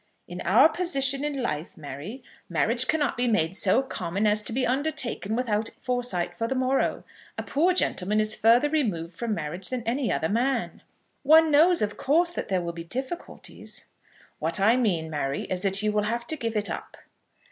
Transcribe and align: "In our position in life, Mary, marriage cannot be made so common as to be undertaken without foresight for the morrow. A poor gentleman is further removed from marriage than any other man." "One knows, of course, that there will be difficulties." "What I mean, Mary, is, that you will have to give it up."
"In 0.27 0.41
our 0.41 0.67
position 0.67 1.23
in 1.23 1.39
life, 1.43 1.77
Mary, 1.77 2.23
marriage 2.49 2.87
cannot 2.87 3.15
be 3.15 3.27
made 3.27 3.55
so 3.55 3.83
common 3.83 4.25
as 4.25 4.41
to 4.41 4.51
be 4.51 4.65
undertaken 4.65 5.35
without 5.35 5.69
foresight 5.79 6.33
for 6.33 6.47
the 6.47 6.55
morrow. 6.55 7.03
A 7.37 7.43
poor 7.43 7.71
gentleman 7.71 8.19
is 8.19 8.33
further 8.35 8.67
removed 8.67 9.13
from 9.15 9.35
marriage 9.35 9.69
than 9.69 9.83
any 9.83 10.11
other 10.11 10.27
man." 10.27 10.81
"One 11.21 11.51
knows, 11.51 11.83
of 11.83 11.97
course, 11.97 12.31
that 12.31 12.47
there 12.47 12.61
will 12.61 12.73
be 12.73 12.83
difficulties." 12.83 13.85
"What 14.39 14.59
I 14.59 14.75
mean, 14.75 15.07
Mary, 15.11 15.43
is, 15.43 15.61
that 15.61 15.83
you 15.83 15.91
will 15.91 16.05
have 16.05 16.25
to 16.25 16.35
give 16.35 16.55
it 16.57 16.67
up." 16.67 16.97